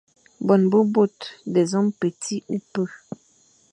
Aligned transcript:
Bo 0.45 0.53
be 0.71 0.79
bôr, 0.93 1.11
des 1.55 1.67
hommes 1.75 1.93
petits, 2.03 2.43
ou 2.53 2.57
peu. 2.73 2.87